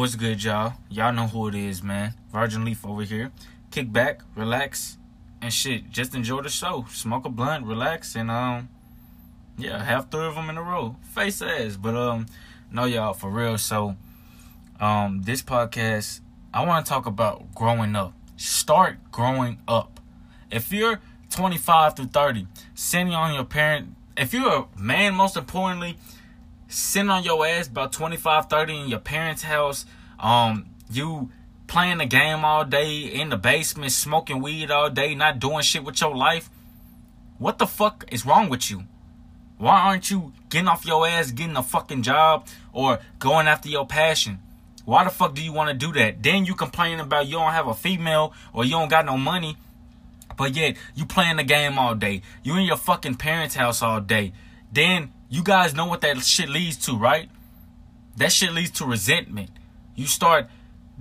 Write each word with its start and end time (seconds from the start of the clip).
What's 0.00 0.16
good, 0.16 0.42
y'all? 0.42 0.72
Y'all 0.88 1.12
know 1.12 1.26
who 1.26 1.46
it 1.48 1.54
is, 1.54 1.82
man. 1.82 2.14
Virgin 2.32 2.64
Leaf 2.64 2.86
over 2.86 3.02
here. 3.02 3.32
Kick 3.70 3.92
back, 3.92 4.22
relax, 4.34 4.96
and 5.42 5.52
shit. 5.52 5.90
Just 5.90 6.14
enjoy 6.14 6.40
the 6.40 6.48
show. 6.48 6.86
Smoke 6.88 7.26
a 7.26 7.28
blunt, 7.28 7.66
relax, 7.66 8.16
and 8.16 8.30
um, 8.30 8.70
yeah, 9.58 9.84
have 9.84 10.10
three 10.10 10.24
of 10.24 10.36
them 10.36 10.48
in 10.48 10.56
a 10.56 10.62
row. 10.62 10.96
Face 11.02 11.42
ass, 11.42 11.76
but 11.76 11.94
um, 11.94 12.24
no, 12.72 12.86
y'all 12.86 13.12
for 13.12 13.28
real. 13.28 13.58
So, 13.58 13.94
um, 14.80 15.20
this 15.20 15.42
podcast, 15.42 16.20
I 16.54 16.64
want 16.64 16.86
to 16.86 16.88
talk 16.88 17.04
about 17.04 17.54
growing 17.54 17.94
up. 17.94 18.14
Start 18.38 18.96
growing 19.12 19.58
up. 19.68 20.00
If 20.50 20.72
you're 20.72 20.98
25 21.28 21.96
through 21.96 22.06
30, 22.06 22.46
sitting 22.74 23.12
on 23.12 23.34
your 23.34 23.44
parent. 23.44 23.96
If 24.16 24.32
you're 24.32 24.50
a 24.50 24.80
man, 24.80 25.14
most 25.14 25.36
importantly 25.36 25.98
sitting 26.70 27.10
on 27.10 27.24
your 27.24 27.46
ass 27.46 27.68
about 27.68 27.92
25, 27.92 28.46
30 28.46 28.80
in 28.80 28.88
your 28.88 29.00
parents' 29.00 29.42
house. 29.42 29.84
Um, 30.18 30.66
you 30.90 31.30
playing 31.66 31.98
the 31.98 32.06
game 32.06 32.44
all 32.44 32.64
day 32.64 33.00
in 33.00 33.28
the 33.28 33.36
basement, 33.36 33.92
smoking 33.92 34.40
weed 34.40 34.70
all 34.70 34.88
day, 34.90 35.14
not 35.14 35.38
doing 35.38 35.62
shit 35.62 35.84
with 35.84 36.00
your 36.00 36.14
life. 36.14 36.48
What 37.38 37.58
the 37.58 37.66
fuck 37.66 38.04
is 38.10 38.24
wrong 38.24 38.48
with 38.48 38.70
you? 38.70 38.84
Why 39.58 39.80
aren't 39.80 40.10
you 40.10 40.32
getting 40.48 40.68
off 40.68 40.86
your 40.86 41.06
ass, 41.06 41.30
getting 41.30 41.56
a 41.56 41.62
fucking 41.62 42.02
job, 42.02 42.46
or 42.72 42.98
going 43.18 43.46
after 43.46 43.68
your 43.68 43.86
passion? 43.86 44.38
Why 44.84 45.04
the 45.04 45.10
fuck 45.10 45.34
do 45.34 45.42
you 45.42 45.52
want 45.52 45.68
to 45.70 45.74
do 45.74 45.92
that? 45.92 46.22
Then 46.22 46.46
you 46.46 46.54
complaining 46.54 47.00
about 47.00 47.26
you 47.26 47.34
don't 47.34 47.52
have 47.52 47.68
a 47.68 47.74
female 47.74 48.32
or 48.52 48.64
you 48.64 48.72
don't 48.72 48.88
got 48.88 49.04
no 49.04 49.16
money, 49.16 49.56
but 50.36 50.56
yet 50.56 50.76
you 50.94 51.04
playing 51.04 51.36
the 51.36 51.44
game 51.44 51.78
all 51.78 51.94
day. 51.94 52.22
You 52.42 52.56
in 52.56 52.64
your 52.64 52.76
fucking 52.76 53.16
parents' 53.16 53.54
house 53.54 53.82
all 53.82 54.00
day. 54.00 54.32
Then 54.72 55.12
you 55.28 55.42
guys 55.42 55.74
know 55.74 55.86
what 55.86 56.00
that 56.02 56.18
shit 56.18 56.48
leads 56.48 56.76
to, 56.86 56.96
right? 56.96 57.28
That 58.16 58.32
shit 58.32 58.52
leads 58.52 58.72
to 58.72 58.84
resentment. 58.84 59.50
You 59.94 60.06
start 60.06 60.48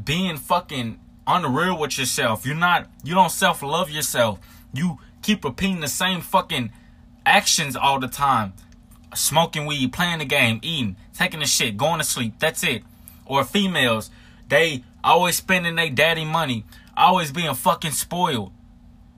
being 0.04 0.38
fucking 0.38 1.00
unreal 1.28 1.78
with 1.78 1.98
yourself. 1.98 2.46
You're 2.46 2.56
not, 2.56 2.90
you 3.04 3.14
don't 3.14 3.32
self 3.32 3.62
love 3.62 3.90
yourself. 3.90 4.40
You 4.74 5.00
keep 5.22 5.44
repeating 5.44 5.82
the 5.82 5.88
same 5.88 6.22
fucking 6.22 6.72
actions 7.26 7.76
all 7.76 8.00
the 8.00 8.08
time. 8.08 8.54
Smoking 9.16 9.66
weed, 9.66 9.92
playing 9.92 10.20
the 10.20 10.26
game, 10.26 10.60
eating, 10.62 10.96
taking 11.14 11.40
the 11.40 11.46
shit, 11.46 11.78
going 11.78 12.00
to 12.00 12.06
sleep. 12.06 12.36
That's 12.40 12.64
it. 12.64 12.84
Or 13.26 13.44
females, 13.44 14.12
they 14.48 14.84
always 15.04 15.38
spending 15.38 15.76
their 15.76 15.90
daddy 15.90 16.26
money, 16.26 16.66
always 16.96 17.32
being 17.32 17.54
fucking 17.54 17.92
spoiled. 17.92 18.52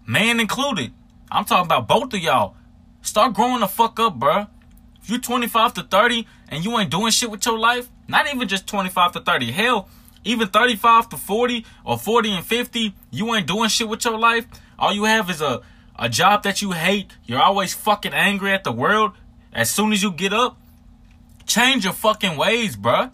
Man 0.05 0.39
included. 0.39 0.93
I'm 1.31 1.45
talking 1.45 1.65
about 1.65 1.87
both 1.87 2.13
of 2.13 2.19
y'all. 2.19 2.55
Start 3.01 3.33
growing 3.33 3.61
the 3.61 3.67
fuck 3.67 3.99
up, 3.99 4.19
bruh. 4.19 4.47
If 5.01 5.09
you're 5.09 5.19
25 5.19 5.73
to 5.75 5.83
30 5.83 6.27
and 6.49 6.63
you 6.63 6.77
ain't 6.77 6.91
doing 6.91 7.11
shit 7.11 7.31
with 7.31 7.45
your 7.45 7.57
life, 7.57 7.89
not 8.07 8.31
even 8.31 8.47
just 8.47 8.67
25 8.67 9.13
to 9.13 9.21
30, 9.21 9.51
hell, 9.51 9.89
even 10.23 10.47
35 10.47 11.09
to 11.09 11.17
40 11.17 11.65
or 11.83 11.97
40 11.97 12.31
and 12.31 12.45
50, 12.45 12.93
you 13.09 13.33
ain't 13.33 13.47
doing 13.47 13.69
shit 13.69 13.89
with 13.89 14.05
your 14.05 14.17
life. 14.19 14.45
All 14.77 14.93
you 14.93 15.05
have 15.05 15.29
is 15.29 15.41
a, 15.41 15.61
a 15.97 16.09
job 16.09 16.43
that 16.43 16.61
you 16.61 16.71
hate. 16.71 17.13
You're 17.25 17.41
always 17.41 17.73
fucking 17.73 18.13
angry 18.13 18.53
at 18.53 18.63
the 18.63 18.71
world. 18.71 19.13
As 19.51 19.71
soon 19.71 19.91
as 19.91 20.03
you 20.03 20.11
get 20.11 20.33
up, 20.33 20.57
change 21.45 21.83
your 21.83 21.93
fucking 21.93 22.37
ways, 22.37 22.75
bruh. 22.75 23.11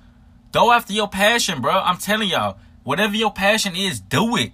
Go 0.51 0.71
after 0.71 0.93
your 0.93 1.07
passion, 1.07 1.61
bruh. 1.61 1.81
I'm 1.83 1.97
telling 1.97 2.29
y'all, 2.29 2.57
whatever 2.83 3.15
your 3.15 3.31
passion 3.31 3.75
is, 3.75 3.99
do 3.99 4.35
it. 4.35 4.51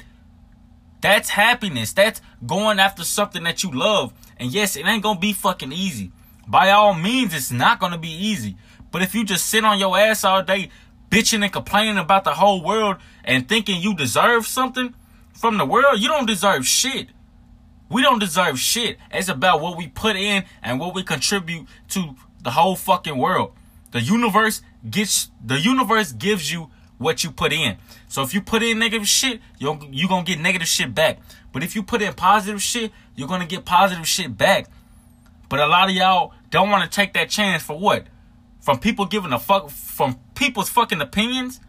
That's 1.01 1.29
happiness. 1.29 1.91
That's 1.91 2.21
going 2.45 2.79
after 2.79 3.03
something 3.03 3.43
that 3.43 3.63
you 3.63 3.71
love. 3.71 4.13
And 4.37 4.51
yes, 4.51 4.75
it 4.75 4.85
ain't 4.85 5.03
gonna 5.03 5.19
be 5.19 5.33
fucking 5.33 5.71
easy. 5.71 6.11
By 6.47 6.71
all 6.71 6.93
means, 6.93 7.33
it's 7.33 7.51
not 7.51 7.79
gonna 7.79 7.97
be 7.97 8.11
easy. 8.11 8.57
But 8.91 9.01
if 9.01 9.15
you 9.15 9.23
just 9.23 9.47
sit 9.47 9.63
on 9.65 9.79
your 9.79 9.97
ass 9.97 10.23
all 10.23 10.43
day, 10.43 10.69
bitching 11.09 11.43
and 11.43 11.53
complaining 11.53 11.97
about 11.97 12.23
the 12.23 12.33
whole 12.33 12.63
world 12.63 12.97
and 13.23 13.47
thinking 13.47 13.81
you 13.81 13.95
deserve 13.95 14.47
something 14.47 14.93
from 15.33 15.57
the 15.57 15.65
world, 15.65 15.99
you 15.99 16.07
don't 16.07 16.27
deserve 16.27 16.65
shit. 16.65 17.09
We 17.89 18.01
don't 18.01 18.19
deserve 18.19 18.59
shit. 18.59 18.97
It's 19.11 19.29
about 19.29 19.61
what 19.61 19.77
we 19.77 19.87
put 19.87 20.15
in 20.15 20.45
and 20.61 20.79
what 20.79 20.95
we 20.95 21.03
contribute 21.03 21.67
to 21.89 22.15
the 22.41 22.51
whole 22.51 22.75
fucking 22.75 23.17
world. 23.17 23.53
The 23.91 24.01
universe 24.01 24.61
gets 24.89 25.29
the 25.43 25.59
universe 25.59 26.11
gives 26.11 26.51
you 26.51 26.71
what 26.97 27.23
you 27.23 27.31
put 27.31 27.53
in. 27.53 27.77
So 28.07 28.23
if 28.23 28.33
you 28.33 28.41
put 28.41 28.63
in 28.63 28.79
negative 28.79 29.07
shit, 29.07 29.41
you're 29.59 29.79
you 29.91 30.07
going 30.07 30.25
to 30.25 30.31
get 30.31 30.41
negative 30.41 30.67
shit 30.67 30.95
back. 30.95 31.19
But 31.53 31.63
if 31.63 31.75
you 31.75 31.83
put 31.83 32.01
in 32.01 32.13
positive 32.13 32.61
shit, 32.61 32.91
you're 33.15 33.27
to 33.27 33.45
get 33.45 33.63
positive 33.63 34.07
shit 34.07 34.37
back. 34.37 34.67
But 35.47 35.59
a 35.59 35.67
lot 35.67 35.87
of 35.87 35.95
y'all 35.95 36.33
don't 36.49 36.69
want 36.69 36.83
to 36.83 36.93
take 36.93 37.13
that 37.13 37.29
chance 37.29 37.63
for 37.63 37.79
what? 37.79 38.07
From 38.59 38.79
people 38.79 39.05
giving 39.05 39.31
a 39.31 39.39
fuck, 39.39 39.69
from 39.69 40.19
people's 40.35 40.69
fucking 40.69 40.99
opinions? 40.99 41.61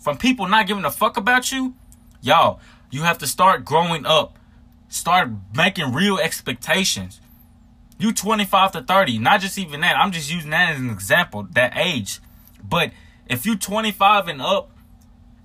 From 0.00 0.18
people 0.18 0.48
not 0.48 0.66
giving 0.66 0.84
a 0.84 0.90
fuck 0.90 1.16
about 1.16 1.52
you? 1.52 1.74
Y'all, 2.20 2.60
you 2.90 3.02
have 3.02 3.18
to 3.18 3.26
start 3.26 3.64
growing 3.64 4.04
up. 4.04 4.36
Start 4.88 5.30
making 5.56 5.92
real 5.92 6.18
expectations. 6.18 7.20
You 7.98 8.12
25 8.12 8.72
to 8.72 8.82
30, 8.82 9.18
not 9.18 9.40
just 9.40 9.58
even 9.58 9.80
that. 9.82 9.96
I'm 9.96 10.10
just 10.10 10.30
using 10.32 10.50
that 10.50 10.70
as 10.70 10.80
an 10.80 10.90
example, 10.90 11.46
that 11.52 11.76
age. 11.76 12.20
But 12.62 12.90
if 13.26 13.46
you 13.46 13.56
25 13.56 14.28
and 14.28 14.42
up 14.42 14.70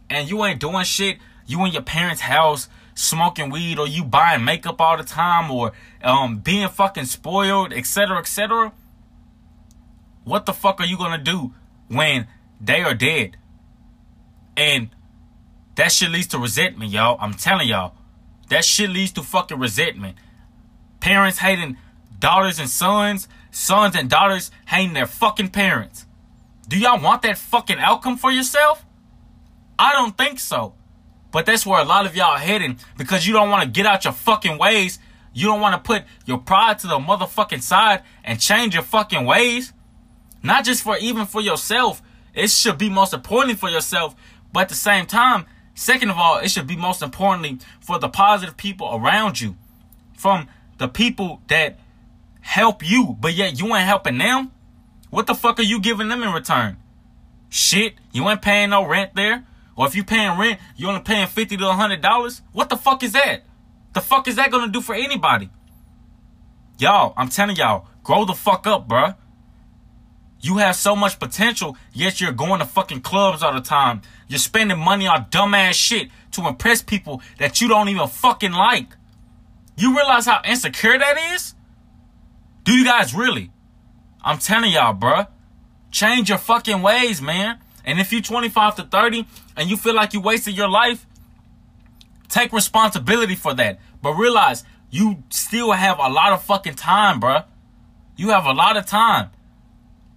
and 0.09 0.27
you 0.27 0.43
ain't 0.43 0.59
doing 0.59 0.85
shit, 0.85 1.19
you 1.45 1.63
in 1.65 1.71
your 1.71 1.83
parents' 1.83 2.21
house 2.21 2.67
smoking 2.99 3.49
weed 3.49 3.79
or 3.79 3.87
you 3.87 4.03
buying 4.03 4.43
makeup 4.43 4.81
all 4.81 4.97
the 4.97 5.03
time 5.03 5.49
or 5.49 5.71
um, 6.03 6.39
being 6.39 6.67
fucking 6.67 7.05
spoiled, 7.05 7.71
etc., 7.71 8.17
etc., 8.17 8.73
what 10.25 10.45
the 10.45 10.53
fuck 10.53 10.79
are 10.79 10.85
you 10.85 10.97
gonna 10.97 11.17
do 11.17 11.53
when 11.87 12.27
they 12.59 12.81
are 12.83 12.93
dead? 12.93 13.37
And 14.55 14.89
that 15.75 15.91
shit 15.91 16.11
leads 16.11 16.27
to 16.27 16.37
resentment, 16.37 16.91
y'all. 16.91 17.17
I'm 17.21 17.33
telling 17.33 17.69
y'all. 17.69 17.95
That 18.49 18.65
shit 18.65 18.89
leads 18.89 19.13
to 19.13 19.23
fucking 19.23 19.57
resentment. 19.57 20.17
Parents 20.99 21.39
hating 21.39 21.77
daughters 22.19 22.59
and 22.59 22.69
sons, 22.69 23.27
sons 23.49 23.95
and 23.95 24.09
daughters 24.09 24.51
hating 24.67 24.93
their 24.93 25.05
fucking 25.05 25.49
parents. 25.49 26.05
Do 26.67 26.77
y'all 26.77 27.01
want 27.01 27.21
that 27.21 27.37
fucking 27.37 27.79
outcome 27.79 28.17
for 28.17 28.31
yourself? 28.31 28.85
I 29.79 29.93
don't 29.93 30.17
think 30.17 30.39
so. 30.39 30.73
But 31.31 31.45
that's 31.45 31.65
where 31.65 31.79
a 31.79 31.85
lot 31.85 32.05
of 32.05 32.15
y'all 32.15 32.37
heading 32.37 32.79
because 32.97 33.27
you 33.27 33.33
don't 33.33 33.49
want 33.49 33.63
to 33.63 33.69
get 33.69 33.85
out 33.85 34.03
your 34.03 34.13
fucking 34.13 34.57
ways. 34.57 34.99
You 35.33 35.45
don't 35.45 35.61
want 35.61 35.75
to 35.75 35.87
put 35.87 36.03
your 36.25 36.39
pride 36.39 36.79
to 36.79 36.87
the 36.87 36.97
motherfucking 36.97 37.61
side 37.61 38.03
and 38.23 38.39
change 38.39 38.73
your 38.73 38.83
fucking 38.83 39.25
ways. 39.25 39.73
Not 40.41 40.65
just 40.65 40.83
for 40.83 40.97
even 40.97 41.25
for 41.25 41.41
yourself. 41.41 42.01
It 42.33 42.49
should 42.49 42.77
be 42.77 42.89
most 42.89 43.13
importantly 43.13 43.55
for 43.55 43.69
yourself. 43.69 44.15
But 44.51 44.61
at 44.61 44.69
the 44.69 44.75
same 44.75 45.05
time, 45.05 45.45
second 45.75 46.09
of 46.09 46.17
all, 46.17 46.37
it 46.39 46.49
should 46.49 46.67
be 46.67 46.75
most 46.75 47.01
importantly 47.01 47.59
for 47.79 47.99
the 47.99 48.09
positive 48.09 48.57
people 48.57 48.89
around 48.93 49.39
you. 49.39 49.55
From 50.17 50.47
the 50.77 50.87
people 50.87 51.41
that 51.47 51.79
help 52.41 52.87
you, 52.87 53.17
but 53.19 53.33
yet 53.33 53.59
you 53.59 53.75
ain't 53.75 53.85
helping 53.85 54.17
them. 54.17 54.51
What 55.09 55.27
the 55.27 55.35
fuck 55.35 55.59
are 55.59 55.63
you 55.63 55.79
giving 55.79 56.07
them 56.07 56.23
in 56.23 56.33
return? 56.33 56.77
Shit, 57.49 57.95
you 58.11 58.27
ain't 58.29 58.41
paying 58.41 58.69
no 58.69 58.85
rent 58.85 59.15
there. 59.15 59.45
Or 59.79 59.87
if 59.87 59.95
you're 59.95 60.03
paying 60.03 60.37
rent, 60.37 60.59
you're 60.75 60.89
only 60.89 61.03
paying 61.03 61.25
fifty 61.27 61.55
to 61.55 61.71
hundred 61.71 62.01
dollars. 62.01 62.41
What 62.51 62.67
the 62.67 62.75
fuck 62.75 63.01
is 63.01 63.13
that? 63.13 63.43
The 63.93 64.01
fuck 64.01 64.27
is 64.27 64.35
that 64.35 64.51
gonna 64.51 64.67
do 64.67 64.81
for 64.81 64.93
anybody? 64.93 65.49
Y'all, 66.77 67.13
I'm 67.15 67.29
telling 67.29 67.55
y'all, 67.55 67.87
grow 68.03 68.25
the 68.25 68.33
fuck 68.33 68.67
up, 68.67 68.89
bruh. 68.89 69.15
You 70.41 70.57
have 70.57 70.75
so 70.75 70.97
much 70.97 71.17
potential, 71.17 71.77
yet 71.93 72.19
you're 72.19 72.33
going 72.33 72.59
to 72.59 72.65
fucking 72.65 73.01
clubs 73.01 73.41
all 73.41 73.53
the 73.53 73.61
time. 73.61 74.01
You're 74.27 74.39
spending 74.39 74.77
money 74.77 75.07
on 75.07 75.25
dumbass 75.29 75.75
shit 75.75 76.09
to 76.31 76.45
impress 76.45 76.81
people 76.81 77.21
that 77.37 77.61
you 77.61 77.69
don't 77.69 77.87
even 77.87 78.07
fucking 78.07 78.51
like. 78.51 78.97
You 79.77 79.95
realize 79.95 80.25
how 80.25 80.41
insecure 80.43 80.99
that 80.99 81.33
is? 81.33 81.55
Do 82.65 82.73
you 82.73 82.83
guys 82.83 83.13
really? 83.13 83.51
I'm 84.21 84.39
telling 84.39 84.73
y'all, 84.73 84.93
bruh. 84.93 85.27
Change 85.89 86.27
your 86.27 86.37
fucking 86.37 86.81
ways, 86.81 87.21
man. 87.21 87.59
And 87.89 87.99
if 87.99 88.13
you're 88.13 88.21
25 88.21 88.75
to 88.75 88.83
30 88.83 89.25
and 89.57 89.67
you 89.67 89.75
feel 89.75 89.95
like 89.95 90.13
you 90.13 90.21
wasted 90.21 90.55
your 90.55 90.69
life, 90.69 91.07
take 92.27 92.53
responsibility 92.53 93.33
for 93.33 93.55
that. 93.55 93.79
But 94.03 94.13
realize 94.13 94.63
you 94.91 95.23
still 95.31 95.71
have 95.71 95.97
a 95.97 96.07
lot 96.07 96.31
of 96.31 96.43
fucking 96.43 96.75
time, 96.75 97.19
bruh. 97.19 97.45
You 98.15 98.29
have 98.29 98.45
a 98.45 98.51
lot 98.51 98.77
of 98.77 98.85
time. 98.85 99.31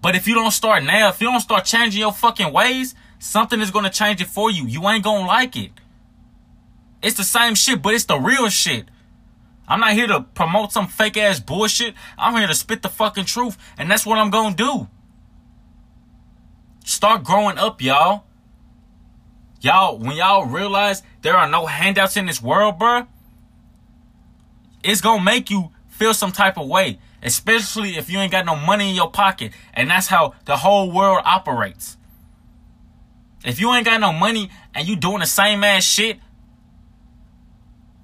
But 0.03 0.15
if 0.15 0.29
you 0.29 0.35
don't 0.35 0.51
start 0.51 0.85
now, 0.85 1.09
if 1.09 1.23
you 1.23 1.31
don't 1.31 1.41
start 1.41 1.65
changing 1.65 1.99
your 1.99 2.13
fucking 2.13 2.53
ways, 2.53 2.95
something 3.19 3.59
is 3.59 3.71
to 3.85 3.91
change 3.91 4.21
it 4.21 4.27
for 4.27 4.51
you. 4.51 4.67
You 4.67 4.87
ain't 4.91 5.03
to 5.03 5.27
like 5.27 5.57
it. 5.57 5.71
It's 7.03 7.17
the 7.17 7.25
same 7.25 7.55
shit, 7.55 7.81
but 7.81 7.95
it's 7.95 8.05
the 8.05 8.19
real 8.19 8.51
shit. 8.51 8.85
I'm 9.67 9.81
not 9.81 9.95
here 9.95 10.09
to 10.09 10.21
promote 10.21 10.73
some 10.73 10.89
fake 10.89 11.17
ass 11.17 11.41
bullshit. 11.41 11.95
I'm 12.19 12.37
here 12.37 12.49
to 12.49 12.55
spit 12.55 12.83
the 12.83 12.91
fucking 12.91 13.25
truth. 13.25 13.57
And 13.79 13.91
that's 13.91 14.05
what 14.05 14.19
I'm 14.19 14.31
to 14.57 14.63
do. 14.63 14.89
Start 16.85 17.25
growing 17.25 17.59
up, 17.59 17.81
y'all. 17.81 18.25
Y'all, 19.61 19.97
when 19.99 20.17
y'all 20.17 20.47
realize 20.47 21.03
there 21.23 21.37
are 21.37 21.49
no 21.49 21.67
handouts 21.67 22.17
in 22.17 22.27
this 22.27 22.43
world, 22.43 22.79
bruh, 22.79 23.07
it's 24.83 25.01
gonna 25.01 25.23
make 25.23 25.51
you 25.51 25.71
feel 25.89 26.13
some 26.13 26.33
type 26.33 26.59
of 26.59 26.67
way. 26.67 26.99
Especially 27.23 27.97
if 27.97 28.11
you 28.11 28.19
ain't 28.19 28.33
got 28.33 28.45
no 28.45 28.57
money 28.57 28.91
in 28.91 28.97
your 28.97 29.11
pocket. 29.11 29.53
And 29.73 29.89
that's 29.89 30.09
how 30.09 30.35
the 30.45 30.57
whole 30.57 30.91
world 30.91 31.23
operates. 31.25 31.97
If 33.45 33.61
you 33.61 33.73
ain't 33.73 33.85
got 33.85 34.01
no 34.01 34.13
money 34.13 34.51
and 34.75 34.89
you 34.89 34.97
doing 34.97 35.21
the 35.21 35.27
same 35.27 35.63
ass 35.63 35.85
shit, 35.85 36.19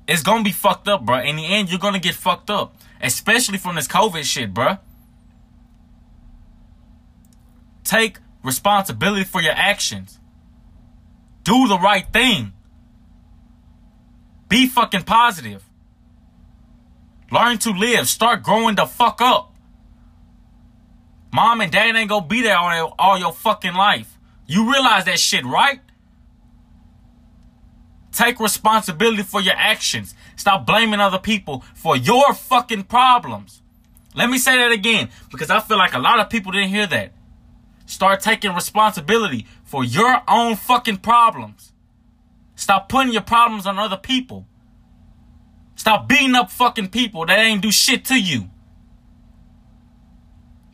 it's 0.06 0.22
gonna 0.22 0.44
be 0.44 0.52
fucked 0.52 0.86
up, 0.86 1.04
bro. 1.04 1.20
In 1.20 1.36
the 1.36 1.46
end, 1.46 1.68
you're 1.68 1.80
gonna 1.80 1.98
get 1.98 2.14
fucked 2.14 2.48
up, 2.48 2.76
especially 3.02 3.58
from 3.58 3.74
this 3.74 3.88
COVID 3.88 4.22
shit, 4.22 4.54
bro. 4.54 4.78
Take 7.82 8.18
responsibility 8.42 9.24
for 9.24 9.40
your 9.40 9.54
actions. 9.54 10.18
Do 11.42 11.68
the 11.68 11.78
right 11.78 12.06
thing. 12.12 12.52
Be 14.48 14.66
fucking 14.66 15.02
positive. 15.02 15.64
Learn 17.30 17.58
to 17.58 17.70
live. 17.70 18.08
Start 18.08 18.42
growing 18.42 18.76
the 18.76 18.86
fuck 18.86 19.20
up. 19.20 19.54
Mom 21.32 21.60
and 21.60 21.70
dad 21.70 21.94
ain't 21.94 22.08
gonna 22.08 22.26
be 22.26 22.42
there 22.42 22.56
all, 22.56 22.94
all 22.98 23.18
your 23.18 23.32
fucking 23.32 23.74
life. 23.74 24.18
You 24.46 24.72
realize 24.72 25.04
that 25.04 25.18
shit, 25.18 25.44
right? 25.44 25.80
Take 28.12 28.40
responsibility 28.40 29.22
for 29.22 29.40
your 29.40 29.54
actions. 29.54 30.14
Stop 30.36 30.66
blaming 30.66 31.00
other 31.00 31.18
people 31.18 31.64
for 31.74 31.96
your 31.96 32.32
fucking 32.32 32.84
problems. 32.84 33.62
Let 34.14 34.30
me 34.30 34.38
say 34.38 34.56
that 34.56 34.72
again 34.72 35.10
because 35.30 35.50
I 35.50 35.60
feel 35.60 35.76
like 35.76 35.92
a 35.92 35.98
lot 35.98 36.18
of 36.18 36.30
people 36.30 36.52
didn't 36.52 36.70
hear 36.70 36.86
that. 36.86 37.12
Start 37.88 38.20
taking 38.20 38.54
responsibility 38.54 39.46
for 39.64 39.82
your 39.82 40.20
own 40.28 40.56
fucking 40.56 40.98
problems. 40.98 41.72
Stop 42.54 42.90
putting 42.90 43.14
your 43.14 43.22
problems 43.22 43.64
on 43.66 43.78
other 43.78 43.96
people. 43.96 44.46
Stop 45.74 46.06
beating 46.06 46.34
up 46.34 46.50
fucking 46.50 46.90
people 46.90 47.24
that 47.24 47.38
ain't 47.38 47.62
do 47.62 47.72
shit 47.72 48.04
to 48.04 48.20
you. 48.20 48.50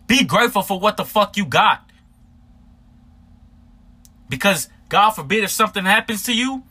Be 0.09 0.25
grateful 0.25 0.63
for 0.63 0.81
what 0.81 0.97
the 0.97 1.05
fuck 1.05 1.37
you 1.37 1.47
got. 1.47 1.89
Because 4.29 4.69
God 4.89 5.11
forbid 5.11 5.45
if 5.45 5.51
something 5.51 5.85
happens 5.85 6.25
to 6.25 6.35
you, 6.35 6.65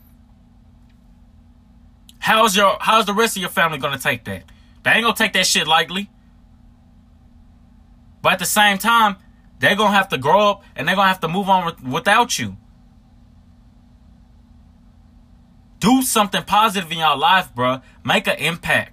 how's 2.18 2.54
your 2.54 2.76
how's 2.80 3.06
the 3.06 3.14
rest 3.14 3.34
of 3.36 3.40
your 3.40 3.50
family 3.50 3.78
gonna 3.78 3.96
take 3.96 4.24
that? 4.24 4.44
They 4.82 4.90
ain't 4.90 5.04
gonna 5.04 5.16
take 5.16 5.32
that 5.32 5.46
shit 5.46 5.66
lightly. 5.66 6.10
But 8.20 8.34
at 8.34 8.38
the 8.40 8.44
same 8.44 8.76
time, 8.76 9.16
they're 9.64 9.76
gonna 9.76 9.96
have 9.96 10.08
to 10.10 10.18
grow 10.18 10.50
up 10.50 10.64
and 10.76 10.86
they're 10.86 10.94
gonna 10.94 11.08
have 11.08 11.20
to 11.20 11.28
move 11.28 11.48
on 11.48 11.64
with, 11.66 11.82
without 11.82 12.38
you. 12.38 12.56
Do 15.78 16.02
something 16.02 16.42
positive 16.44 16.90
in 16.92 16.98
your 16.98 17.16
life, 17.16 17.54
bro. 17.54 17.80
Make 18.04 18.26
an 18.26 18.36
impact. 18.36 18.92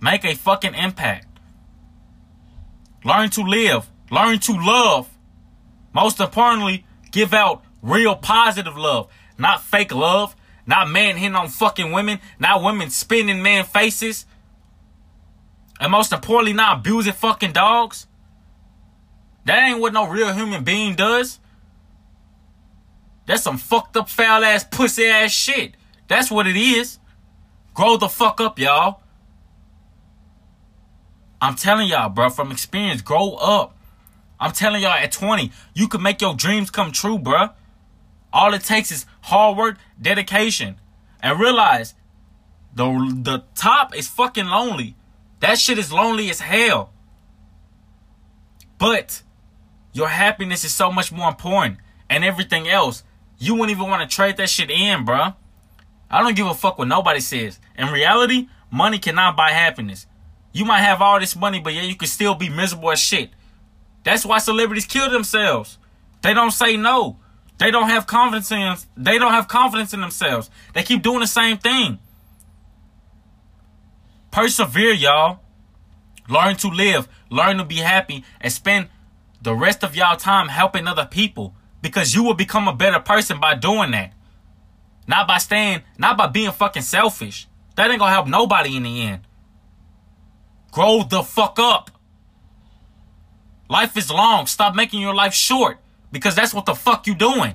Make 0.00 0.24
a 0.24 0.34
fucking 0.34 0.74
impact. 0.74 1.26
Learn 3.04 3.30
to 3.30 3.42
live. 3.42 3.90
Learn 4.10 4.38
to 4.40 4.52
love. 4.52 5.08
Most 5.94 6.20
importantly, 6.20 6.84
give 7.10 7.32
out 7.32 7.62
real 7.82 8.16
positive 8.16 8.76
love. 8.76 9.10
Not 9.38 9.62
fake 9.62 9.94
love. 9.94 10.34
Not 10.66 10.88
man 10.88 11.16
hitting 11.16 11.36
on 11.36 11.48
fucking 11.48 11.92
women. 11.92 12.20
Not 12.38 12.62
women 12.62 12.90
spinning 12.90 13.42
man 13.42 13.64
faces. 13.64 14.26
And 15.80 15.92
most 15.92 16.12
importantly, 16.12 16.52
not 16.52 16.78
abusing 16.78 17.12
fucking 17.12 17.52
dogs. 17.52 18.06
That 19.44 19.62
ain't 19.68 19.80
what 19.80 19.92
no 19.92 20.06
real 20.06 20.32
human 20.32 20.64
being 20.64 20.94
does. 20.94 21.38
That's 23.26 23.42
some 23.42 23.58
fucked 23.58 23.96
up 23.96 24.08
foul 24.08 24.44
ass 24.44 24.64
pussy 24.64 25.06
ass 25.06 25.32
shit. 25.32 25.74
That's 26.08 26.30
what 26.30 26.46
it 26.46 26.56
is. 26.56 26.98
Grow 27.74 27.96
the 27.96 28.08
fuck 28.08 28.40
up, 28.40 28.58
y'all. 28.58 29.00
I'm 31.40 31.56
telling 31.56 31.88
y'all, 31.88 32.08
bro, 32.08 32.30
from 32.30 32.50
experience, 32.52 33.02
grow 33.02 33.34
up. 33.34 33.76
I'm 34.40 34.52
telling 34.52 34.82
y'all, 34.82 34.92
at 34.92 35.12
20, 35.12 35.50
you 35.74 35.88
can 35.88 36.02
make 36.02 36.20
your 36.20 36.34
dreams 36.34 36.70
come 36.70 36.92
true, 36.92 37.18
bro. 37.18 37.48
All 38.32 38.52
it 38.54 38.62
takes 38.62 38.90
is 38.90 39.06
hard 39.22 39.56
work, 39.56 39.76
dedication, 40.00 40.76
and 41.22 41.38
realize 41.38 41.94
the 42.74 42.84
the 43.22 43.44
top 43.54 43.94
is 43.94 44.08
fucking 44.08 44.46
lonely. 44.46 44.96
That 45.40 45.58
shit 45.58 45.78
is 45.78 45.92
lonely 45.92 46.30
as 46.30 46.40
hell. 46.40 46.90
But 48.78 49.22
your 49.94 50.08
happiness 50.08 50.64
is 50.64 50.74
so 50.74 50.92
much 50.92 51.10
more 51.10 51.28
important, 51.28 51.78
and 52.10 52.24
everything 52.24 52.68
else, 52.68 53.04
you 53.38 53.54
wouldn't 53.54 53.70
even 53.70 53.88
want 53.88 54.08
to 54.08 54.14
trade 54.14 54.36
that 54.36 54.50
shit 54.50 54.70
in, 54.70 55.04
bro. 55.04 55.32
I 56.10 56.22
don't 56.22 56.36
give 56.36 56.46
a 56.46 56.54
fuck 56.54 56.78
what 56.78 56.88
nobody 56.88 57.20
says. 57.20 57.58
In 57.78 57.88
reality, 57.88 58.48
money 58.70 58.98
cannot 58.98 59.36
buy 59.36 59.50
happiness. 59.50 60.06
You 60.52 60.64
might 60.64 60.80
have 60.80 61.00
all 61.00 61.18
this 61.18 61.34
money, 61.34 61.60
but 61.60 61.72
yeah, 61.74 61.82
you 61.82 61.96
could 61.96 62.08
still 62.08 62.34
be 62.34 62.48
miserable 62.48 62.90
as 62.90 63.00
shit. 63.00 63.30
That's 64.02 64.26
why 64.26 64.38
celebrities 64.38 64.84
kill 64.84 65.10
themselves. 65.10 65.78
They 66.22 66.34
don't 66.34 66.50
say 66.50 66.76
no. 66.76 67.18
They 67.58 67.70
don't 67.70 67.88
have 67.88 68.06
confidence 68.06 68.50
in 68.50 68.76
they 68.96 69.18
don't 69.18 69.32
have 69.32 69.46
confidence 69.46 69.94
in 69.94 70.00
themselves. 70.00 70.50
They 70.74 70.82
keep 70.82 71.02
doing 71.02 71.20
the 71.20 71.26
same 71.26 71.58
thing. 71.58 71.98
Persevere, 74.32 74.92
y'all. 74.92 75.40
Learn 76.28 76.56
to 76.56 76.68
live, 76.68 77.06
learn 77.30 77.58
to 77.58 77.64
be 77.64 77.76
happy, 77.76 78.24
and 78.40 78.52
spend 78.52 78.88
the 79.44 79.54
rest 79.54 79.84
of 79.84 79.94
y'all 79.94 80.16
time 80.16 80.48
helping 80.48 80.88
other 80.88 81.06
people 81.06 81.54
because 81.82 82.14
you 82.14 82.24
will 82.24 82.34
become 82.34 82.66
a 82.66 82.74
better 82.74 82.98
person 82.98 83.38
by 83.38 83.54
doing 83.54 83.90
that. 83.90 84.14
Not 85.06 85.28
by 85.28 85.36
staying, 85.36 85.82
not 85.98 86.16
by 86.16 86.28
being 86.28 86.50
fucking 86.50 86.82
selfish. 86.82 87.46
That 87.76 87.90
ain't 87.90 88.00
gonna 88.00 88.10
help 88.10 88.26
nobody 88.26 88.74
in 88.74 88.84
the 88.84 89.02
end. 89.02 89.20
Grow 90.72 91.02
the 91.02 91.22
fuck 91.22 91.58
up. 91.58 91.90
Life 93.68 93.96
is 93.98 94.10
long. 94.10 94.46
Stop 94.46 94.74
making 94.74 95.02
your 95.02 95.14
life 95.14 95.34
short 95.34 95.78
because 96.10 96.34
that's 96.34 96.54
what 96.54 96.64
the 96.64 96.74
fuck 96.74 97.06
you 97.06 97.14
doing. 97.14 97.54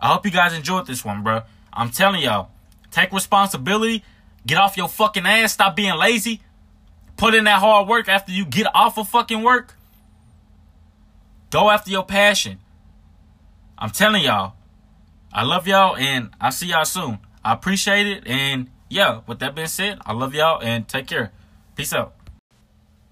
I 0.00 0.12
hope 0.12 0.24
you 0.24 0.30
guys 0.30 0.54
enjoyed 0.54 0.86
this 0.86 1.04
one, 1.04 1.24
bro. 1.24 1.42
I'm 1.72 1.90
telling 1.90 2.22
y'all, 2.22 2.50
take 2.92 3.12
responsibility. 3.12 4.04
Get 4.46 4.56
off 4.56 4.76
your 4.76 4.88
fucking 4.88 5.26
ass. 5.26 5.54
Stop 5.54 5.74
being 5.74 5.96
lazy. 5.96 6.42
Put 7.18 7.34
in 7.34 7.44
that 7.44 7.58
hard 7.58 7.88
work 7.88 8.08
after 8.08 8.30
you 8.32 8.46
get 8.46 8.68
off 8.74 8.96
of 8.96 9.08
fucking 9.08 9.42
work. 9.42 9.74
Go 11.50 11.68
after 11.68 11.90
your 11.90 12.04
passion. 12.04 12.60
I'm 13.76 13.90
telling 13.90 14.22
y'all, 14.22 14.54
I 15.32 15.42
love 15.42 15.66
y'all 15.66 15.96
and 15.96 16.30
I'll 16.40 16.52
see 16.52 16.68
y'all 16.68 16.84
soon. 16.84 17.18
I 17.44 17.52
appreciate 17.52 18.06
it. 18.06 18.26
And 18.26 18.70
yeah, 18.88 19.20
with 19.26 19.40
that 19.40 19.56
being 19.56 19.66
said, 19.66 19.98
I 20.06 20.12
love 20.12 20.32
y'all 20.32 20.62
and 20.62 20.86
take 20.86 21.08
care. 21.08 21.32
Peace 21.74 21.92
out. 21.92 22.14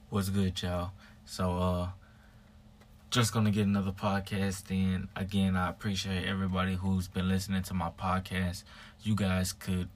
What's 0.08 0.28
good, 0.28 0.62
y'all? 0.62 0.92
So, 1.24 1.58
uh, 1.58 1.88
just 3.10 3.32
gonna 3.32 3.50
get 3.50 3.66
another 3.66 3.92
podcast 3.92 4.70
and 4.70 5.08
again 5.16 5.56
i 5.56 5.70
appreciate 5.70 6.26
everybody 6.26 6.74
who's 6.74 7.08
been 7.08 7.28
listening 7.28 7.62
to 7.62 7.72
my 7.72 7.88
podcast 7.88 8.64
you 9.02 9.14
guys 9.14 9.52
could 9.52 9.88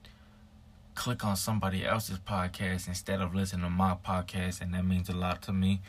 click 1.01 1.25
on 1.25 1.35
somebody 1.35 1.85
else's 1.85 2.19
podcast 2.19 2.87
instead 2.87 3.21
of 3.21 3.33
listening 3.33 3.63
to 3.63 3.69
my 3.69 3.95
podcast 4.05 4.61
and 4.61 4.73
that 4.73 4.85
means 4.85 5.09
a 5.09 5.13
lot 5.13 5.41
to 5.41 5.51
me 5.51 5.81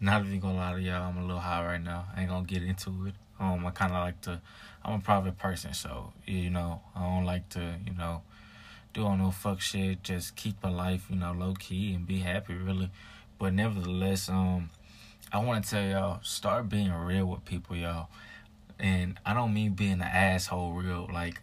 not 0.00 0.24
even 0.24 0.38
gonna 0.40 0.56
lie 0.56 0.72
to 0.72 0.80
y'all 0.80 1.08
i'm 1.08 1.18
a 1.18 1.20
little 1.22 1.40
high 1.40 1.64
right 1.66 1.82
now 1.82 2.06
i 2.14 2.20
ain't 2.20 2.30
gonna 2.30 2.46
get 2.46 2.62
into 2.62 3.06
it 3.06 3.14
um 3.40 3.66
i 3.66 3.70
kind 3.70 3.92
of 3.92 3.98
like 3.98 4.20
to 4.20 4.40
I'm 4.82 4.94
a 4.94 4.98
private 4.98 5.38
person, 5.38 5.74
so 5.74 6.12
you 6.26 6.50
know 6.50 6.80
I 6.96 7.02
don't 7.02 7.26
like 7.26 7.48
to 7.50 7.74
you 7.84 7.92
know 7.94 8.22
do 8.94 9.04
all 9.04 9.16
no 9.16 9.30
fuck 9.30 9.60
shit. 9.60 10.02
Just 10.02 10.36
keep 10.36 10.62
my 10.62 10.70
life 10.70 11.06
you 11.10 11.16
know 11.16 11.32
low 11.32 11.54
key 11.54 11.92
and 11.94 12.06
be 12.06 12.20
happy, 12.20 12.54
really. 12.54 12.90
But 13.38 13.54
nevertheless, 13.54 14.28
um, 14.28 14.70
I 15.32 15.38
want 15.38 15.64
to 15.64 15.70
tell 15.70 15.82
y'all 15.82 16.20
start 16.22 16.68
being 16.68 16.92
real 16.92 17.26
with 17.26 17.44
people, 17.44 17.76
y'all. 17.76 18.08
And 18.78 19.18
I 19.26 19.34
don't 19.34 19.52
mean 19.52 19.74
being 19.74 19.92
an 19.92 20.02
asshole 20.02 20.72
real. 20.72 21.08
Like 21.12 21.42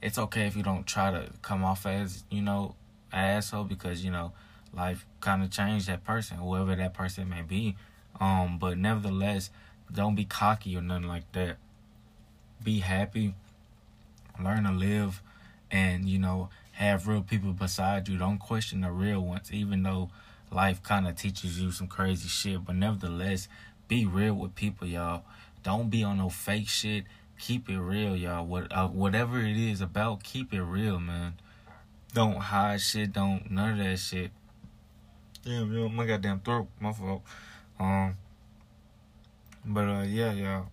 it's 0.00 0.18
okay 0.18 0.46
if 0.46 0.56
you 0.56 0.62
don't 0.62 0.86
try 0.86 1.10
to 1.10 1.30
come 1.42 1.64
off 1.64 1.86
as 1.86 2.24
you 2.30 2.42
know 2.42 2.74
an 3.12 3.18
asshole 3.18 3.64
because 3.64 4.04
you 4.04 4.10
know 4.10 4.32
life 4.74 5.06
kind 5.20 5.42
of 5.42 5.50
changed 5.50 5.88
that 5.88 6.04
person, 6.04 6.38
whoever 6.38 6.76
that 6.76 6.94
person 6.94 7.28
may 7.28 7.42
be. 7.42 7.76
Um, 8.20 8.58
but 8.58 8.78
nevertheless, 8.78 9.50
don't 9.92 10.14
be 10.14 10.24
cocky 10.24 10.76
or 10.76 10.82
nothing 10.82 11.08
like 11.08 11.30
that 11.32 11.56
be 12.62 12.80
happy, 12.80 13.34
learn 14.42 14.64
to 14.64 14.72
live, 14.72 15.22
and 15.70 16.08
you 16.08 16.18
know 16.18 16.48
have 16.72 17.08
real 17.08 17.22
people 17.22 17.52
beside 17.52 18.08
you. 18.08 18.18
Don't 18.18 18.38
question 18.38 18.80
the 18.82 18.90
real 18.90 19.20
ones, 19.20 19.52
even 19.52 19.82
though 19.82 20.10
life 20.50 20.82
kind 20.82 21.06
of 21.06 21.16
teaches 21.16 21.60
you 21.60 21.70
some 21.70 21.86
crazy 21.86 22.28
shit. 22.28 22.64
But 22.64 22.76
nevertheless, 22.76 23.48
be 23.86 24.06
real 24.06 24.34
with 24.34 24.54
people, 24.54 24.86
y'all. 24.86 25.24
Don't 25.62 25.90
be 25.90 26.04
on 26.04 26.18
no 26.18 26.28
fake 26.28 26.68
shit. 26.68 27.04
Keep 27.38 27.70
it 27.70 27.78
real, 27.78 28.16
y'all. 28.16 28.44
What 28.44 28.72
uh, 28.72 28.88
whatever 28.88 29.40
it 29.40 29.56
is 29.56 29.80
about, 29.80 30.22
keep 30.22 30.52
it 30.52 30.62
real, 30.62 30.98
man. 30.98 31.34
Don't 32.12 32.36
hide 32.36 32.80
shit. 32.80 33.12
Don't 33.12 33.50
none 33.50 33.78
of 33.78 33.86
that 33.86 33.98
shit. 33.98 34.32
Damn, 35.44 35.72
yo, 35.72 35.88
my 35.88 36.04
goddamn 36.04 36.40
throat, 36.40 36.68
my 36.80 36.92
fault. 36.92 37.22
Um, 37.78 38.16
but 39.64 39.88
uh, 39.88 40.02
yeah, 40.02 40.32
y'all 40.32 40.66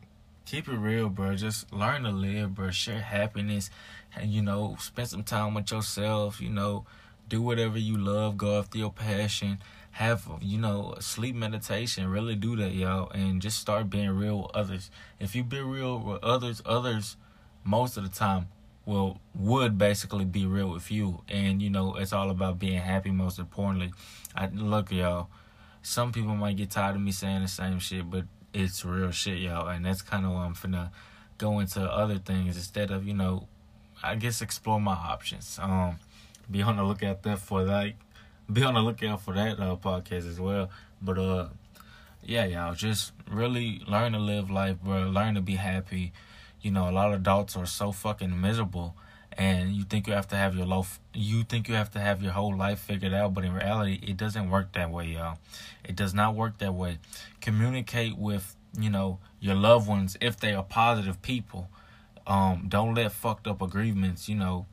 keep 0.45 0.67
it 0.67 0.77
real, 0.77 1.09
bro. 1.09 1.35
Just 1.35 1.71
learn 1.73 2.03
to 2.03 2.11
live, 2.11 2.55
bro. 2.55 2.71
Share 2.71 3.01
happiness, 3.01 3.69
and 4.15 4.31
you 4.31 4.41
know, 4.41 4.77
spend 4.79 5.09
some 5.09 5.23
time 5.23 5.53
with 5.53 5.71
yourself. 5.71 6.39
You 6.39 6.49
know, 6.49 6.85
do 7.27 7.41
whatever 7.41 7.77
you 7.77 7.97
love. 7.97 8.37
Go 8.37 8.59
after 8.59 8.77
your 8.77 8.91
passion. 8.91 9.59
Have 9.95 10.27
you 10.41 10.57
know 10.57 10.93
sleep 10.99 11.35
meditation. 11.35 12.09
Really 12.09 12.35
do 12.35 12.57
that, 12.57 12.73
y'all, 12.73 13.09
and 13.11 13.41
just 13.41 13.59
start 13.59 13.89
being 13.89 14.09
real 14.09 14.41
with 14.41 14.51
others. 14.53 14.91
If 15.21 15.35
you 15.35 15.43
be 15.43 15.61
real 15.61 15.97
with 15.97 16.21
others, 16.21 16.61
others 16.65 17.15
most 17.63 17.95
of 17.95 18.03
the 18.03 18.09
time 18.09 18.47
will 18.85 19.21
would 19.33 19.77
basically 19.77 20.25
be 20.25 20.45
real 20.45 20.69
with 20.69 20.91
you, 20.91 21.21
and 21.29 21.61
you 21.61 21.69
know 21.69 21.95
it's 21.95 22.11
all 22.11 22.29
about 22.29 22.59
being 22.59 22.81
happy. 22.81 23.09
Most 23.09 23.39
importantly, 23.39 23.93
I 24.35 24.47
look, 24.47 24.91
y'all. 24.91 25.29
Some 25.81 26.11
people 26.11 26.35
might 26.35 26.57
get 26.57 26.71
tired 26.71 26.97
of 26.97 27.01
me 27.01 27.13
saying 27.13 27.43
the 27.43 27.47
same 27.47 27.79
shit, 27.79 28.09
but 28.09 28.25
it's 28.53 28.83
real 28.83 29.11
shit, 29.11 29.37
y'all, 29.37 29.69
and 29.69 29.85
that's 29.85 30.01
kind 30.01 30.25
of 30.25 30.33
why 30.33 30.43
I'm 30.43 30.55
finna 30.55 30.89
go 31.37 31.59
into 31.59 31.81
other 31.81 32.17
things 32.17 32.57
instead 32.57 32.91
of 32.91 33.07
you 33.07 33.13
know, 33.13 33.47
I 34.03 34.15
guess 34.15 34.41
explore 34.41 34.81
my 34.81 34.91
options. 34.91 35.57
Um, 35.61 35.99
be 36.51 36.61
on 36.61 36.75
the 36.75 36.83
lookout 36.83 37.23
there 37.23 37.37
for 37.37 37.63
like 37.63 37.95
be 38.51 38.63
on 38.63 38.73
the 38.75 38.81
lookout 38.81 39.21
for 39.21 39.33
that 39.33 39.59
uh, 39.59 39.75
podcast 39.75 40.29
as 40.29 40.39
well. 40.39 40.69
But 41.01 41.17
uh, 41.17 41.47
yeah, 42.23 42.45
y'all 42.45 42.73
just 42.73 43.11
really 43.29 43.81
learn 43.87 44.13
to 44.13 44.19
live 44.19 44.49
life, 44.49 44.77
bro. 44.83 45.03
Learn 45.03 45.35
to 45.35 45.41
be 45.41 45.55
happy. 45.55 46.13
You 46.61 46.71
know, 46.71 46.89
a 46.89 46.91
lot 46.91 47.13
of 47.13 47.21
adults 47.21 47.55
are 47.55 47.65
so 47.65 47.91
fucking 47.91 48.39
miserable, 48.39 48.95
and 49.37 49.73
you 49.73 49.83
think 49.83 50.07
you 50.07 50.13
have 50.13 50.27
to 50.29 50.35
have 50.35 50.55
your 50.55 50.65
life. 50.65 50.99
You 51.13 51.43
think 51.43 51.67
you 51.67 51.75
have 51.75 51.91
to 51.91 51.99
have 51.99 52.23
your 52.23 52.31
whole 52.31 52.55
life 52.55 52.79
figured 52.79 53.13
out, 53.13 53.33
but 53.33 53.43
in 53.43 53.53
reality, 53.53 53.99
it 54.01 54.17
doesn't 54.17 54.49
work 54.49 54.73
that 54.73 54.89
way, 54.89 55.07
y'all. 55.07 55.37
It 55.83 55.95
does 55.95 56.13
not 56.13 56.35
work 56.35 56.57
that 56.59 56.73
way. 56.73 56.97
Communicate 57.41 58.17
with 58.17 58.55
you 58.79 58.89
know 58.89 59.19
your 59.39 59.55
loved 59.55 59.87
ones 59.87 60.17
if 60.21 60.39
they 60.39 60.53
are 60.53 60.63
positive 60.63 61.21
people. 61.21 61.69
Um, 62.27 62.65
don't 62.67 62.95
let 62.95 63.11
fucked 63.11 63.45
up 63.45 63.61
agreements, 63.61 64.27
you 64.27 64.35
know, 64.35 64.65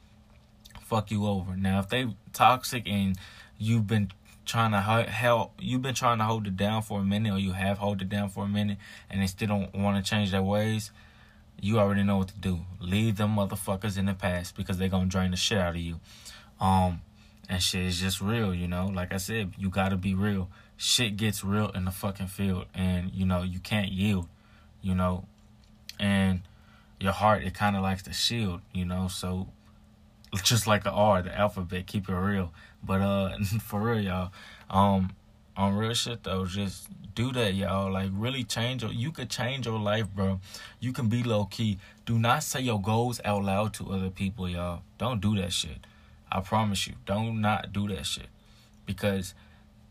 fuck 0.80 1.10
you 1.10 1.26
over. 1.26 1.54
Now, 1.54 1.80
if 1.80 1.88
they 1.88 2.06
toxic 2.32 2.88
and 2.88 3.16
you've 3.62 3.86
been 3.86 4.10
trying 4.44 4.72
to 4.72 4.80
help 4.80 5.52
you've 5.60 5.82
been 5.82 5.94
trying 5.94 6.18
to 6.18 6.24
hold 6.24 6.46
it 6.46 6.56
down 6.56 6.82
for 6.82 7.00
a 7.00 7.04
minute 7.04 7.32
or 7.32 7.38
you 7.38 7.52
have 7.52 7.78
hold 7.78 8.02
it 8.02 8.08
down 8.08 8.28
for 8.28 8.44
a 8.44 8.48
minute 8.48 8.76
and 9.08 9.22
they 9.22 9.26
still 9.26 9.48
don't 9.48 9.72
want 9.74 10.02
to 10.02 10.10
change 10.10 10.32
their 10.32 10.42
ways 10.42 10.90
you 11.62 11.78
already 11.78 12.02
know 12.02 12.16
what 12.16 12.28
to 12.28 12.38
do. 12.38 12.60
Leave 12.80 13.16
them 13.16 13.36
motherfuckers 13.36 13.96
in 13.96 14.06
the 14.06 14.14
past 14.14 14.56
because 14.56 14.78
they're 14.78 14.88
gonna 14.88 15.06
drain 15.06 15.30
the 15.30 15.36
shit 15.36 15.58
out 15.58 15.76
of 15.76 15.80
you. 15.80 16.00
Um 16.60 17.00
and 17.48 17.62
shit 17.62 17.82
is 17.82 18.00
just 18.00 18.20
real 18.20 18.52
you 18.52 18.66
know? 18.66 18.86
Like 18.86 19.12
i 19.12 19.16
said 19.16 19.52
you 19.56 19.70
gotta 19.70 19.96
be 19.96 20.14
real. 20.14 20.50
Shit 20.76 21.16
gets 21.16 21.44
real 21.44 21.68
in 21.70 21.84
the 21.84 21.92
fucking 21.92 22.26
field 22.26 22.66
and 22.74 23.12
you 23.14 23.24
know 23.24 23.42
you 23.42 23.60
can't 23.60 23.92
yield 23.92 24.28
you 24.82 24.94
know? 24.94 25.26
And 26.00 26.42
your 26.98 27.12
heart 27.12 27.44
it 27.44 27.54
kind 27.54 27.76
of 27.76 27.82
likes 27.82 28.02
to 28.02 28.12
shield 28.12 28.60
you 28.72 28.84
know? 28.84 29.06
So 29.06 29.48
just 30.42 30.66
like 30.66 30.84
the 30.84 30.90
R, 30.90 31.22
the 31.22 31.36
alphabet. 31.36 31.86
Keep 31.86 32.08
it 32.08 32.14
real. 32.14 32.52
But 32.82 33.00
uh, 33.00 33.38
for 33.60 33.80
real, 33.80 34.00
y'all. 34.00 34.32
Um, 34.70 35.10
on 35.54 35.76
real 35.76 35.92
shit 35.92 36.24
though, 36.24 36.46
just 36.46 36.88
do 37.14 37.30
that, 37.32 37.54
y'all. 37.54 37.92
Like 37.92 38.10
really 38.12 38.42
change 38.42 38.82
your. 38.82 38.92
You 38.92 39.12
could 39.12 39.28
change 39.28 39.66
your 39.66 39.78
life, 39.78 40.08
bro. 40.14 40.40
You 40.80 40.92
can 40.92 41.08
be 41.08 41.22
low 41.22 41.44
key. 41.44 41.78
Do 42.06 42.18
not 42.18 42.42
say 42.42 42.60
your 42.60 42.80
goals 42.80 43.20
out 43.24 43.44
loud 43.44 43.74
to 43.74 43.92
other 43.92 44.08
people, 44.08 44.48
y'all. 44.48 44.82
Don't 44.98 45.20
do 45.20 45.36
that 45.36 45.52
shit. 45.52 45.86
I 46.30 46.40
promise 46.40 46.86
you. 46.86 46.94
Don't 47.04 47.40
not 47.40 47.72
do 47.72 47.86
that 47.88 48.06
shit. 48.06 48.28
Because 48.86 49.34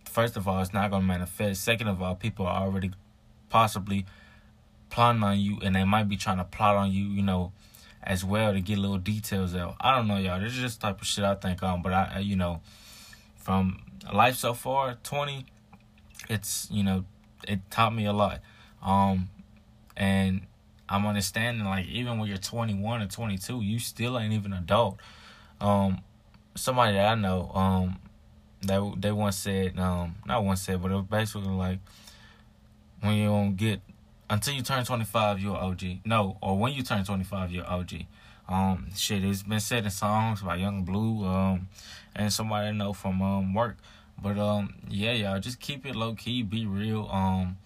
first 0.06 0.36
of 0.36 0.48
all, 0.48 0.62
it's 0.62 0.74
not 0.74 0.90
gonna 0.90 1.06
manifest. 1.06 1.64
Second 1.64 1.88
of 1.88 2.02
all, 2.02 2.16
people 2.16 2.48
are 2.48 2.64
already 2.64 2.92
possibly 3.50 4.06
plotting 4.90 5.22
on 5.22 5.40
you, 5.40 5.60
and 5.62 5.76
they 5.76 5.84
might 5.84 6.10
be 6.10 6.18
trying 6.18 6.38
to 6.38 6.44
plot 6.44 6.76
on 6.76 6.92
you. 6.92 7.06
You 7.06 7.22
know 7.22 7.52
as 8.04 8.26
well 8.26 8.54
to 8.54 8.62
get 8.62 8.78
little 8.78 8.98
details 8.98 9.56
out. 9.56 9.76
I 9.80 9.96
don't 9.96 10.08
know, 10.08 10.18
y'all. 10.18 10.40
This 10.40 10.54
is 10.54 10.60
just 10.60 10.82
type 10.82 11.02
of 11.02 11.08
shit 11.08 11.24
I 11.24 11.36
think 11.36 11.62
on, 11.64 11.82
but 11.82 11.94
I, 11.94 12.20
you 12.20 12.36
know, 12.36 12.62
from 13.36 13.82
life 14.12 14.36
so 14.36 14.54
far, 14.54 14.98
twenty, 15.04 15.46
it's 16.30 16.68
you 16.72 16.84
know, 16.84 17.06
it 17.48 17.60
taught 17.70 17.94
me 17.94 18.06
a 18.06 18.14
lot. 18.14 18.40
Um, 18.82 19.30
and 19.96 20.42
I'm 20.90 21.06
understanding 21.06 21.66
like 21.66 21.88
even 21.88 22.18
when 22.18 22.28
you're 22.28 22.38
21 22.38 23.02
or 23.02 23.06
22, 23.06 23.62
you 23.62 23.80
still 23.80 24.20
ain't 24.20 24.34
even 24.34 24.52
adult. 24.52 24.98
Um, 25.60 26.02
somebody 26.56 26.94
that 26.94 27.06
I 27.06 27.16
know, 27.16 27.52
um, 27.54 28.00
they 28.62 28.80
they 28.98 29.12
once 29.12 29.38
said, 29.38 29.80
um, 29.80 30.16
not 30.26 30.44
once 30.44 30.62
said, 30.62 30.82
but 30.82 30.92
it 30.92 30.96
was 30.96 31.06
basically 31.10 31.54
like 31.54 31.80
when 33.02 33.16
you 33.16 33.26
don't 33.26 33.56
get 33.56 33.82
until 34.32 34.54
you 34.54 34.62
turn 34.62 34.86
25, 34.86 35.42
you're 35.42 35.58
OG. 35.58 35.84
No, 36.06 36.38
or 36.42 36.58
when 36.58 36.72
you 36.72 36.84
turn 36.84 37.04
25, 37.04 37.52
you're 37.52 37.70
OG. 37.70 38.06
Um, 38.48 38.88
shit, 38.96 39.26
it's 39.26 39.44
been 39.44 39.60
said 39.60 39.84
in 39.84 39.92
songs 39.92 40.42
by 40.42 40.56
Young 40.56 40.84
Blue, 40.84 41.26
um, 41.26 41.68
and 42.16 42.32
somebody 42.32 42.70
I 42.70 42.72
know 42.72 42.94
from 42.94 43.22
um 43.22 43.54
work. 43.54 43.76
But 44.22 44.38
um, 44.38 44.76
yeah, 44.90 45.12
y'all, 45.12 45.40
just 45.42 45.60
keep 45.60 45.86
it 45.86 45.98
low 45.98 46.16
key, 46.16 46.44
be 46.44 46.66
real, 46.66 47.10
um, 47.12 47.58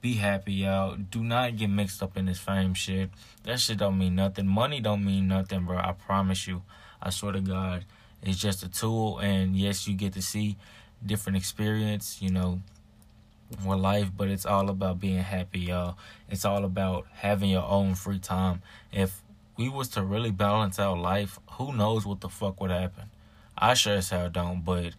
be 0.00 0.14
happy, 0.14 0.54
y'all. 0.54 0.96
Do 0.96 1.22
not 1.22 1.56
get 1.56 1.68
mixed 1.68 2.02
up 2.02 2.16
in 2.16 2.24
this 2.24 2.38
fame 2.38 2.72
shit. 2.72 3.10
That 3.42 3.60
shit 3.60 3.78
don't 3.78 3.98
mean 3.98 4.14
nothing. 4.14 4.46
Money 4.46 4.80
don't 4.80 5.04
mean 5.04 5.28
nothing, 5.28 5.66
bro. 5.66 5.76
I 5.76 5.92
promise 5.92 6.46
you. 6.46 6.62
I 7.02 7.10
swear 7.10 7.32
to 7.32 7.40
God, 7.40 7.84
it's 8.22 8.38
just 8.38 8.62
a 8.62 8.70
tool, 8.70 9.18
and 9.18 9.54
yes, 9.54 9.86
you 9.86 9.94
get 9.94 10.14
to 10.14 10.22
see 10.22 10.56
different 11.04 11.36
experience, 11.36 12.22
you 12.22 12.30
know 12.30 12.62
with 13.64 13.78
life, 13.78 14.10
but 14.16 14.28
it's 14.28 14.46
all 14.46 14.68
about 14.70 15.00
being 15.00 15.18
happy, 15.18 15.60
y'all. 15.60 15.96
It's 16.28 16.44
all 16.44 16.64
about 16.64 17.06
having 17.12 17.50
your 17.50 17.64
own 17.64 17.94
free 17.94 18.18
time. 18.18 18.62
If 18.92 19.22
we 19.56 19.68
was 19.68 19.88
to 19.90 20.02
really 20.02 20.30
balance 20.30 20.78
out 20.78 20.98
life, 20.98 21.38
who 21.52 21.72
knows 21.72 22.06
what 22.06 22.20
the 22.20 22.28
fuck 22.28 22.60
would 22.60 22.70
happen? 22.70 23.04
I 23.56 23.74
sure 23.74 23.94
as 23.94 24.10
hell 24.10 24.28
don't, 24.28 24.64
but 24.64 24.94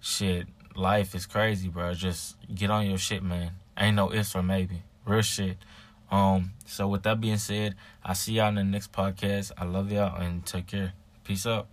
shit, 0.00 0.48
life 0.74 1.14
is 1.14 1.26
crazy, 1.26 1.68
bro. 1.68 1.94
Just 1.94 2.36
get 2.54 2.70
on 2.70 2.86
your 2.86 2.98
shit, 2.98 3.22
man. 3.22 3.52
Ain't 3.78 3.96
no 3.96 4.12
ifs 4.12 4.34
or 4.34 4.42
maybe. 4.42 4.82
Real 5.04 5.22
shit. 5.22 5.56
Um, 6.10 6.52
so 6.66 6.88
with 6.88 7.04
that 7.04 7.20
being 7.20 7.38
said, 7.38 7.76
I 8.04 8.14
see 8.14 8.34
y'all 8.34 8.48
in 8.48 8.56
the 8.56 8.64
next 8.64 8.92
podcast. 8.92 9.52
I 9.56 9.64
love 9.64 9.92
y'all 9.92 10.20
and 10.20 10.44
take 10.44 10.66
care. 10.66 10.92
Peace 11.24 11.46
out. 11.46 11.68